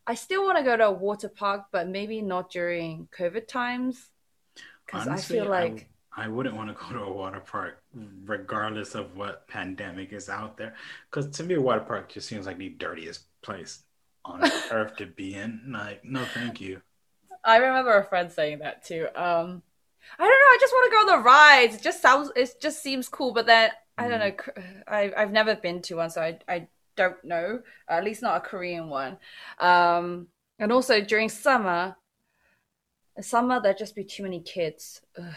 [0.07, 4.09] I still want to go to a water park, but maybe not during COVID times.
[4.85, 7.81] Because I feel like I wouldn't want to go to a water park
[8.25, 10.75] regardless of what pandemic is out there.
[11.09, 13.83] Because to me, a water park just seems like the dirtiest place
[14.25, 15.71] on earth to be in.
[15.71, 16.81] Like, no, thank you.
[17.43, 19.07] I remember a friend saying that too.
[19.15, 19.61] Um,
[20.19, 20.53] I don't know.
[20.53, 21.75] I just want to go on the rides.
[21.75, 22.31] It just sounds.
[22.35, 23.33] It just seems cool.
[23.33, 24.63] But then I don't know.
[24.87, 27.61] I I've never been to one, so I I don't know.
[27.87, 29.17] At least not a Korean one.
[29.59, 30.27] Um,
[30.59, 31.95] and also during summer,
[33.21, 35.01] summer there'd just be too many kids.
[35.17, 35.35] Ugh.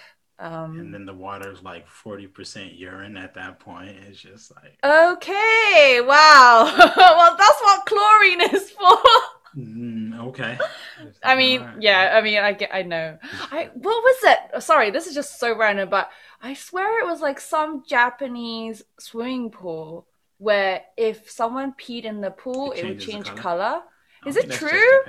[0.77, 3.97] And Um, then the water's like 40% urine at that point.
[4.07, 6.01] It's just like, okay.
[6.05, 6.65] Wow.
[6.97, 8.99] well, that's what chlorine is for.
[9.57, 10.59] mm, okay.
[11.23, 11.79] I mean, Alright.
[11.79, 13.19] yeah, I mean, I get, I know.
[13.51, 14.17] I what was
[14.55, 14.63] it?
[14.63, 19.51] Sorry, this is just so random, but I swear it was like some Japanese swimming
[19.51, 20.07] pool
[20.39, 23.35] where if someone peed in the pool, It it would change color?
[23.35, 23.83] color.
[24.25, 25.01] Is it true?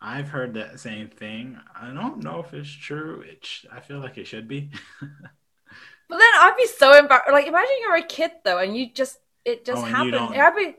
[0.00, 1.58] I've heard that same thing.
[1.74, 3.20] I don't know if it's true.
[3.22, 4.70] It sh- I feel like it should be.
[6.08, 7.30] But then I'd be so embarrassed.
[7.30, 10.30] Like, imagine you're a kid though, and you just it just Oh, happened.
[10.30, 10.76] I'd be.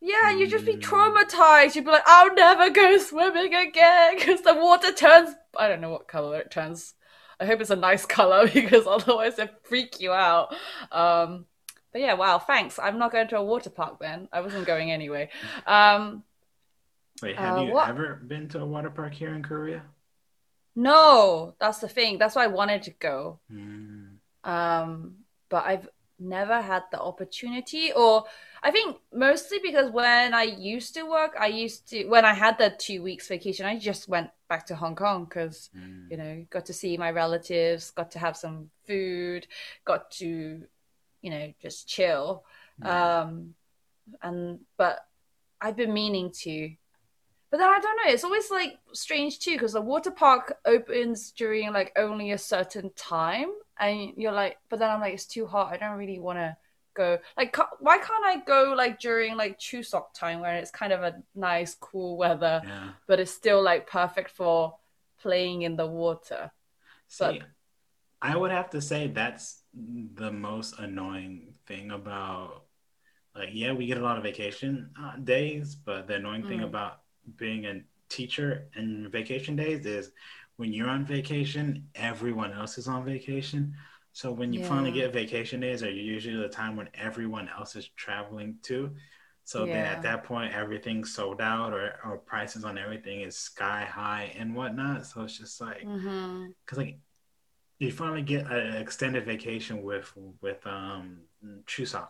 [0.00, 0.78] Yeah, you'd just be Mm.
[0.78, 1.76] traumatized.
[1.76, 5.34] You'd be like, I'll never go swimming again because the water turns.
[5.58, 6.94] I don't know what color it turns.
[7.40, 10.54] I hope it's a nice color because otherwise it freak you out.
[10.92, 11.46] Um,
[11.92, 12.78] but yeah, wow, thanks.
[12.78, 14.28] I'm not going to a water park then.
[14.32, 15.28] I wasn't going anyway.
[15.66, 16.24] Um,
[17.22, 19.82] Wait, have Uh, you what- ever been to a water park here in Korea?
[20.74, 22.18] no, that's the thing.
[22.18, 23.38] That's why I wanted to go.
[23.52, 24.16] Mm.
[24.44, 25.16] um,
[25.48, 28.24] but I've never had the opportunity, or
[28.62, 32.56] I think mostly because when I used to work, I used to when I had
[32.58, 36.10] the two weeks vacation, I just went back to Hong Kong because Mm.
[36.10, 39.46] you know got to see my relatives, got to have some food,
[39.84, 40.66] got to
[41.22, 42.44] you know just chill.
[42.82, 43.20] Yeah.
[43.20, 43.54] Um,
[44.22, 45.06] and but
[45.60, 46.70] I've been meaning to.
[47.50, 48.12] But then I don't know.
[48.12, 52.90] It's always like strange too because the water park opens during like only a certain
[52.96, 55.72] time, and you're like, but then I'm like, it's too hot.
[55.72, 56.56] I don't really want to
[56.94, 57.18] go.
[57.36, 61.02] Like, ca- why can't I go like during like Chuseok time where it's kind of
[61.02, 62.90] a nice, cool weather, yeah.
[63.06, 64.76] but it's still like perfect for
[65.20, 66.50] playing in the water.
[67.18, 67.42] But- See,
[68.22, 72.64] I would have to say that's the most annoying thing about
[73.34, 76.64] like yeah, we get a lot of vacation uh, days, but the annoying thing Mm.
[76.64, 77.00] about
[77.36, 80.12] being a teacher and vacation days is
[80.56, 83.74] when you're on vacation, everyone else is on vacation.
[84.12, 87.88] So when you finally get vacation days are usually the time when everyone else is
[87.96, 88.92] traveling too.
[89.44, 93.84] So then at that point everything's sold out or, or prices on everything is sky
[93.90, 95.06] high and whatnot.
[95.06, 96.52] So it's just like Mm-hmm.
[96.64, 96.98] because like
[97.86, 101.18] you finally get an extended vacation with with um
[101.66, 102.08] Chuseok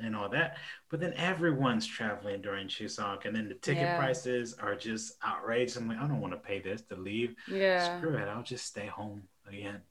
[0.00, 0.58] and all that,
[0.90, 3.96] but then everyone's traveling during Chuseok, and then the ticket Yeah.
[3.96, 5.76] prices are just outrageous.
[5.76, 7.34] I'm like, I don't want to pay this to leave.
[7.48, 7.98] Yeah.
[7.98, 9.82] Screw it, I'll just stay home again.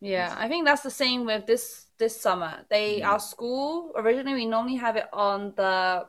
[0.00, 2.64] Yeah, I think that's the same with this this summer.
[2.70, 3.06] They Mm.
[3.06, 6.08] our school originally we normally have it on the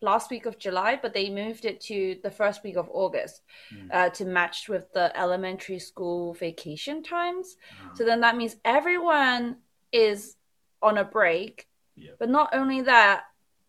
[0.00, 3.88] last week of July, but they moved it to the first week of August Mm.
[3.92, 7.56] uh, to match with the elementary school vacation times.
[7.82, 9.56] Uh, So then that means everyone
[9.92, 10.36] is
[10.80, 11.66] on a break.
[11.96, 12.16] Yep.
[12.20, 13.24] But not only that,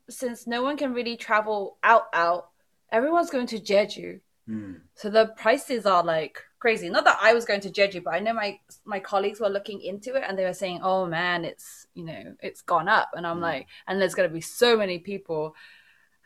[0.09, 2.49] since no one can really travel out out,
[2.91, 4.19] everyone's going to Jeju.
[4.47, 6.89] mm, So the prices are like crazy.
[6.89, 9.81] Not that I was going to Jeju, but I know my my colleagues were looking
[9.81, 13.25] into it and they were saying, "Oh man, it's you know it's gone up," and
[13.25, 13.49] I'm mm.
[13.49, 15.55] like, and there's gonna be so many people.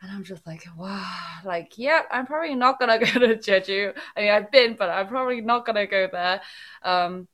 [0.04, 3.94] And I'm just like, wow, like, yeah, I'm probably not gonna go to Jeju.
[4.14, 6.42] I mean, I've been, but I'm probably not gonna go there.
[6.82, 7.26] Um,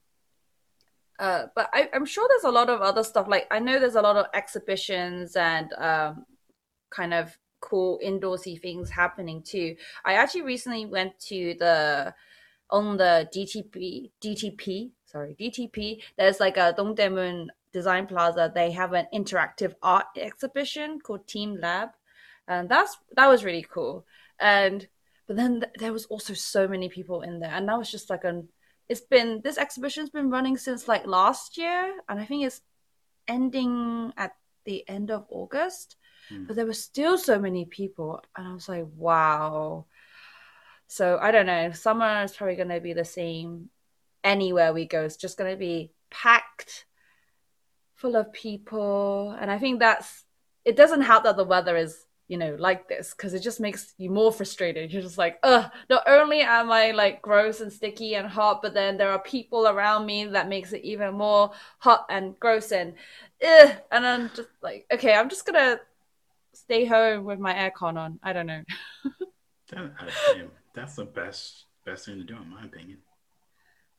[1.18, 3.26] uh, but I, am sure there's a lot of other stuff.
[3.28, 6.24] Like I know there's a lot of exhibitions and um,
[6.90, 9.74] kind of cool indoorsy things happening too.
[10.04, 12.14] I actually recently went to the
[12.70, 16.02] on the DTP DTP sorry DTP.
[16.16, 18.52] There's like a Dongdaemun Design Plaza.
[18.54, 21.90] They have an interactive art exhibition called Team Lab
[22.48, 24.06] and that's that was really cool.
[24.38, 24.86] And
[25.26, 28.10] but then th- there was also so many people in there, and that was just
[28.10, 28.48] like an.
[28.88, 32.60] It's been this exhibition's been running since like last year, and I think it's
[33.28, 34.32] ending at
[34.64, 35.96] the end of August.
[36.32, 36.48] Mm.
[36.48, 39.86] But there were still so many people, and I was like, wow.
[40.88, 41.70] So I don't know.
[41.70, 43.70] Summer is probably going to be the same
[44.24, 45.04] anywhere we go.
[45.04, 46.86] It's just going to be packed,
[47.94, 50.24] full of people, and I think that's.
[50.64, 53.92] It doesn't help that the weather is you know, like this because it just makes
[53.98, 54.92] you more frustrated.
[54.92, 58.72] You're just like, ugh, not only am I like gross and sticky and hot, but
[58.72, 62.94] then there are people around me that makes it even more hot and gross and
[63.44, 63.72] ugh.
[63.90, 65.80] And I'm just like, okay, I'm just gonna
[66.54, 68.20] stay home with my aircon on.
[68.22, 68.62] I don't know.
[69.72, 69.90] that,
[70.72, 72.98] that's the best best thing to do, in my opinion.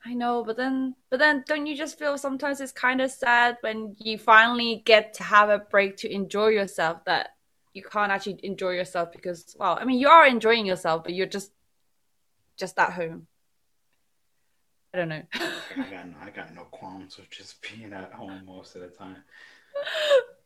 [0.06, 3.58] I know, but then, but then, don't you just feel sometimes it's kind of sad
[3.60, 7.32] when you finally get to have a break to enjoy yourself that
[7.74, 11.26] you can't actually enjoy yourself because well i mean you are enjoying yourself but you're
[11.26, 11.52] just
[12.56, 13.26] just at home.
[14.94, 15.22] I don't know.
[15.34, 18.88] I got no, i got no qualms with just being at home most of the
[18.88, 19.16] time.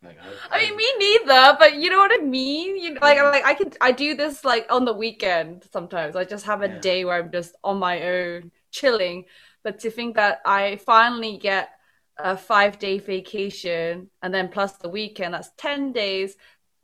[0.03, 2.77] Like I, I, I mean me neither but you know what i mean?
[2.77, 6.15] You know, like like i can i do this like on the weekend sometimes.
[6.15, 6.79] I just have a yeah.
[6.79, 9.25] day where i'm just on my own chilling.
[9.65, 11.71] But to think that i finally get
[12.19, 16.37] a five day vacation and then plus the weekend that's 10 days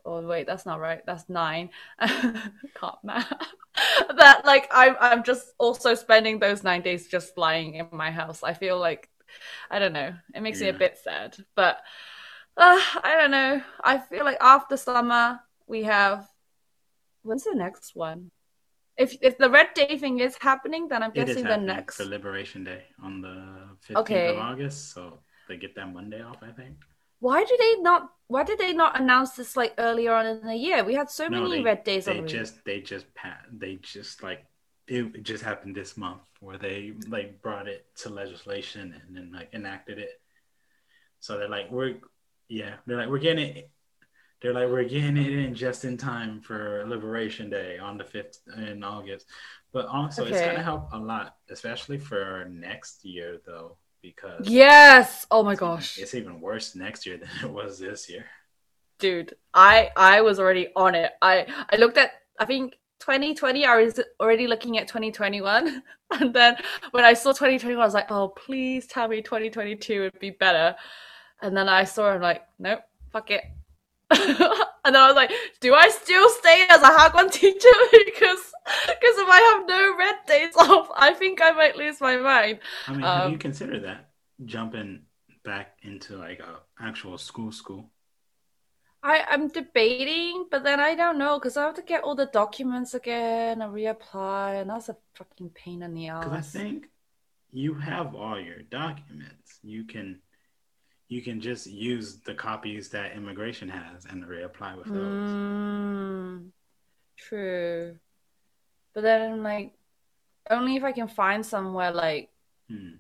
[0.05, 1.05] oh wait that's not right.
[1.07, 1.71] That's nine.
[2.01, 3.33] Can't math.
[4.17, 8.43] That like I'm, I'm just also spending those nine days just lying in my house.
[8.43, 9.09] I feel like
[9.71, 10.13] i don't know.
[10.35, 10.71] It makes yeah.
[10.71, 11.79] me a bit sad but
[12.57, 13.63] uh, i don't know.
[13.83, 16.29] I feel like after summer we have
[17.23, 18.31] when's the next one?
[18.99, 22.63] If if the red day thing is happening then i'm guessing the next for liberation
[22.63, 23.37] day on the
[23.89, 24.29] 15th okay.
[24.29, 26.77] of august so they get that monday off i think
[27.23, 30.57] why did they not why did they not announce this like earlier on in the
[30.57, 30.83] year?
[30.83, 33.07] We had so no, many they, red days they on just they just
[33.53, 34.45] they just like
[34.89, 39.51] it just happened this month where they like brought it to legislation and then like
[39.55, 40.21] enacted it.
[41.21, 41.95] So they're like we're
[42.49, 43.71] yeah they're like we're getting it
[44.41, 48.39] they're like we're getting it in just in time for liberation day on the 5th
[48.69, 49.27] in august.
[49.73, 50.33] But also okay.
[50.33, 55.27] it's going to help a lot especially for next year though because yes!
[55.31, 55.99] Oh my gosh.
[55.99, 58.27] it's even worse next year than it was this year.
[58.99, 61.13] Dude i i was already on it.
[61.23, 65.83] I i looked at i think 2020 i was already looking at 2021
[66.21, 66.57] and then
[66.93, 70.77] when i saw 2021 i was like oh please tell me 2022 would be better.
[71.41, 73.43] And then i saw i'm like nope fuck it
[74.85, 77.69] and then I was like, do I still stay as a Hagwon teacher?
[78.05, 78.53] because
[78.87, 82.61] because if I have no red days off, I think I might lose my mind.
[82.87, 84.11] I mean, um, have you um, considered that
[84.45, 85.03] jumping
[85.45, 87.91] back into like a actual school school?
[89.03, 92.27] I I'm debating, but then I don't know because I have to get all the
[92.27, 96.25] documents again and reapply, and that's a fucking pain in the ass.
[96.25, 96.89] Because I think
[97.53, 99.59] you have all your documents.
[99.63, 100.21] You can
[101.13, 105.31] you can just use the copies that immigration has and reapply with those.
[105.31, 106.49] Mm,
[107.19, 107.97] true.
[108.95, 109.75] But then, like,
[110.49, 112.31] only if I can find somewhere like
[112.69, 112.95] hmm.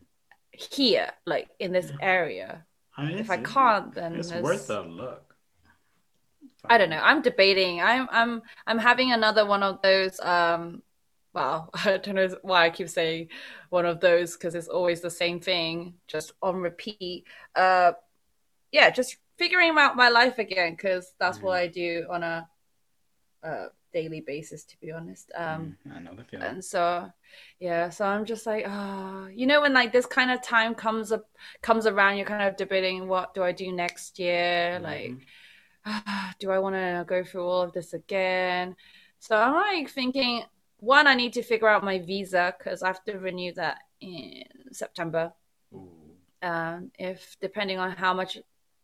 [0.52, 2.66] here, like in this area.
[2.98, 5.34] I mean, if I can't, then it's worth a look.
[6.66, 7.00] I don't know.
[7.02, 7.80] I'm debating.
[7.80, 10.20] I'm I'm I'm having another one of those.
[10.20, 10.82] Um,
[11.34, 13.28] well, I don't know why I keep saying
[13.70, 17.24] one of those because it's always the same thing, just on repeat.
[17.54, 17.92] Uh,
[18.70, 21.42] yeah, just figuring out my life again because that's mm.
[21.42, 22.48] what I do on a,
[23.42, 25.30] a, daily basis, to be honest.
[25.34, 26.46] Um, mm, I know the feeling.
[26.46, 27.10] And so,
[27.60, 31.12] yeah, so I'm just like, oh, you know, when like this kind of time comes
[31.12, 31.28] up,
[31.60, 34.82] comes around, you're kind of debating what do I do next year, mm.
[34.82, 35.12] like.
[36.38, 38.76] do I want to go through all of this again?
[39.18, 40.42] So I'm like thinking,
[40.82, 44.42] one, I need to figure out my visa because I have to renew that in
[44.72, 45.32] September.
[46.42, 48.36] Um, if depending on how much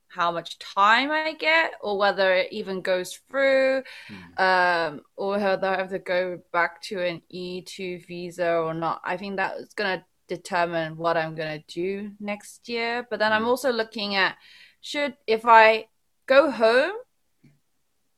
[0.09, 4.35] how much time I get or whether it even goes through, Hmm.
[4.39, 9.03] um, or whether I have to go back to an E2 visa or not.
[9.05, 13.07] I think that's going to determine what I'm going to do next year.
[13.11, 13.49] But then I'm Hmm.
[13.49, 14.37] also looking at
[14.81, 15.89] should, if I
[16.27, 16.93] go home,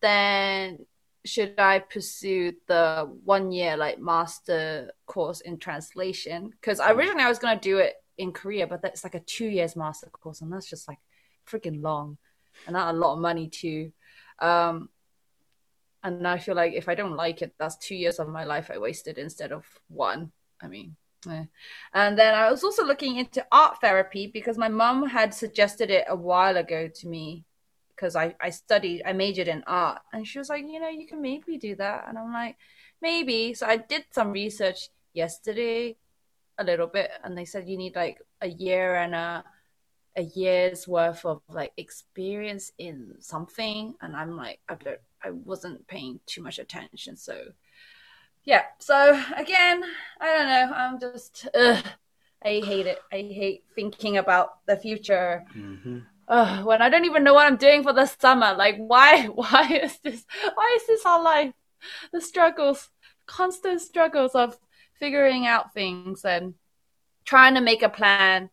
[0.01, 0.87] then
[1.25, 6.51] should I pursue the one year like master course in translation?
[6.51, 9.47] Because originally I was going to do it in Korea, but that's like a two
[9.47, 10.99] years master course, and that's just like
[11.47, 12.17] freaking long
[12.67, 13.93] and not a lot of money too.
[14.39, 14.89] Um,
[16.03, 18.71] and I feel like if I don't like it, that's two years of my life
[18.73, 20.33] I wasted instead of one.
[20.63, 20.97] I mean,
[21.29, 21.45] eh.
[21.93, 26.05] and then I was also looking into art therapy because my mum had suggested it
[26.09, 27.45] a while ago to me
[28.01, 30.01] because I, I studied, I majored in art.
[30.13, 32.07] And she was like, you know, you can maybe do that.
[32.09, 32.57] And I'm like,
[33.03, 33.53] maybe.
[33.53, 35.97] So I did some research yesterday,
[36.59, 39.45] a little bit, and they said you need like a year and a
[40.17, 43.95] a year's worth of like experience in something.
[44.01, 47.17] And I'm like, I don't, I wasn't paying too much attention.
[47.17, 47.37] So
[48.45, 48.63] yeah.
[48.79, 49.85] So again,
[50.21, 50.77] I don't know.
[50.77, 51.85] I'm just, ugh,
[52.43, 52.99] I hate it.
[53.13, 55.99] I hate thinking about the future hmm
[56.31, 58.55] When I don't even know what I'm doing for the summer.
[58.55, 59.27] Like, why?
[59.43, 60.25] Why is this?
[60.55, 61.53] Why is this our life?
[62.13, 62.89] The struggles,
[63.27, 64.57] constant struggles of
[65.01, 66.55] figuring out things and
[67.25, 68.51] trying to make a plan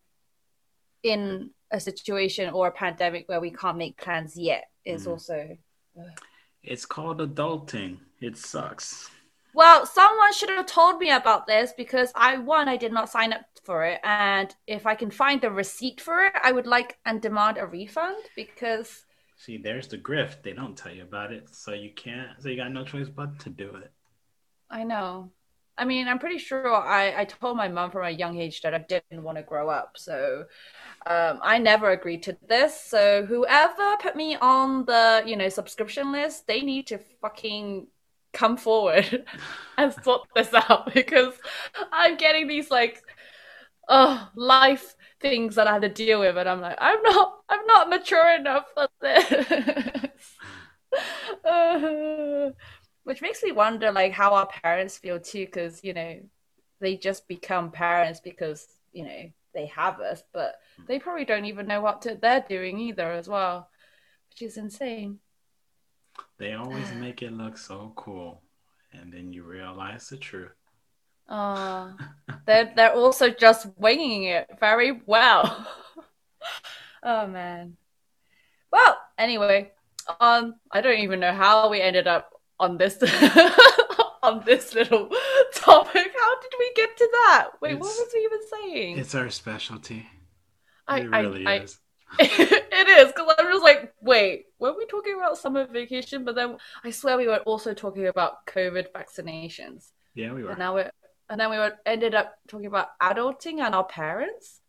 [1.04, 5.10] in a situation or a pandemic where we can't make plans yet is Mhm.
[5.10, 5.58] also.
[6.62, 8.00] It's called adulting.
[8.20, 9.10] It sucks.
[9.58, 13.32] Well, someone should have told me about this because I one I did not sign
[13.32, 16.96] up for it, and if I can find the receipt for it, I would like
[17.04, 19.04] and demand a refund because
[19.36, 20.44] See, there's the grift.
[20.44, 22.40] They don't tell you about it, so you can't.
[22.40, 23.90] So you got no choice but to do it.
[24.70, 25.32] I know.
[25.76, 28.74] I mean, I'm pretty sure I, I told my mom from a young age that
[28.74, 29.96] I didn't want to grow up.
[29.96, 30.44] So
[31.06, 32.80] um, I never agreed to this.
[32.80, 37.88] So whoever put me on the, you know, subscription list, they need to fucking
[38.32, 39.24] come forward
[39.78, 41.34] and sort this out because
[41.92, 43.02] I'm getting these like
[43.88, 47.66] oh life things that I have to deal with and I'm like, I'm not I'm
[47.66, 49.74] not mature enough for this.
[53.04, 56.20] Which makes me wonder like how our parents feel too because you know
[56.80, 60.56] they just become parents because you know they have us but
[60.86, 63.68] they probably don't even know what to, they're doing either as well
[64.30, 65.18] which is insane
[66.38, 68.42] They always make it look so cool,
[68.92, 70.52] and then you realize the truth.
[71.28, 71.94] oh
[72.46, 75.44] they're they're also just winging it very well
[77.02, 77.76] oh man
[78.72, 79.70] well anyway
[80.20, 82.96] um i don't even know how we ended up on this
[84.22, 85.08] on this little
[85.54, 89.28] topic how did we get to that wait what was we even saying It's our
[89.30, 90.06] specialty.
[90.86, 91.78] I- it I- really I- is.
[92.18, 96.24] It is because I'm just like, wait, were we talking about summer vacation?
[96.24, 100.50] But then I swear we were also talking about COVID vaccinations, Yeah, we were.
[100.50, 100.90] and now we're
[101.30, 104.60] and then we were ended up talking about adulting and our parents.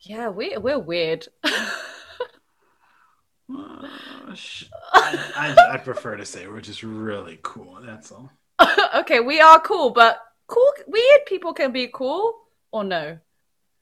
[0.00, 1.26] Yeah, we we're weird.
[1.44, 1.70] Uh,
[3.48, 4.36] I,
[4.94, 7.78] I, I prefer to say we're just really cool.
[7.82, 8.30] That's all.
[8.96, 12.34] okay, we are cool, but cool weird people can be cool
[12.72, 13.18] or no?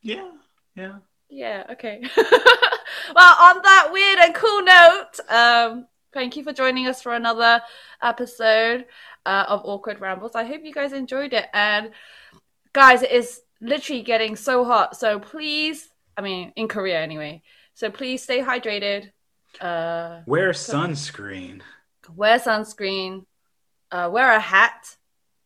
[0.03, 0.31] Yeah,
[0.75, 0.99] yeah.
[1.31, 2.03] Yeah, okay.
[2.17, 7.63] well, on that weird and cool note, um, thank you for joining us for another
[8.03, 8.87] episode
[9.25, 10.35] uh, of Awkward Rambles.
[10.35, 11.47] I hope you guys enjoyed it.
[11.55, 11.93] And
[12.73, 14.97] guys, it is literally getting so hot.
[14.97, 17.43] So please, I mean, in Korea anyway.
[17.75, 19.11] So please stay hydrated.
[19.61, 21.63] Uh, Wear sunscreen.
[22.15, 23.25] wear sunscreen.
[23.91, 24.97] Uh, wear a hat.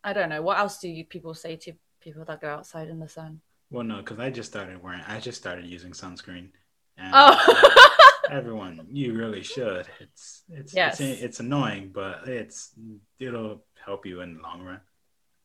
[0.02, 0.42] I don't know.
[0.42, 3.40] What else do you people say to people that go outside in the sun?
[3.74, 5.02] Well, no, because I just started wearing.
[5.06, 6.50] I just started using sunscreen.
[6.96, 7.90] And Oh.
[8.30, 9.86] everyone, you really should.
[10.00, 11.00] It's it's Yes.
[11.00, 12.72] it's it's annoying, but it's
[13.18, 14.80] it'll help you in the long run.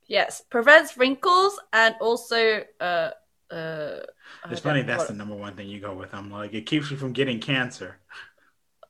[0.08, 3.10] Yes, prevents wrinkles and also uh
[3.52, 4.00] uh.
[4.52, 6.14] It's funny that's what- the number one thing you go with.
[6.14, 7.98] I'm like, it keeps you from getting cancer.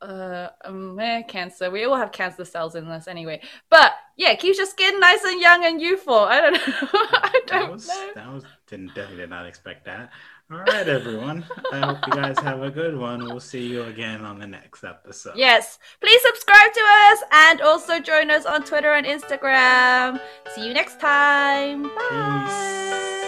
[0.02, 1.70] uh um, eh, cancer.
[1.72, 3.42] We all have cancer cells in us anyway.
[3.70, 6.14] But yeah, keeps your skin nice and young and youthful.
[6.14, 6.60] I don't know.
[6.94, 8.12] I don't was know.
[8.16, 10.12] that was didn't definitely did not expect that.
[10.52, 11.46] All right, everyone.
[11.72, 13.24] I hope you guys have a good one.
[13.24, 15.38] We'll see you again on the next episode.
[15.38, 20.20] Yes, please subscribe to us and also join us on Twitter and Instagram.
[20.54, 21.84] See you next time.
[21.84, 22.46] Bye.
[22.46, 23.19] Peace.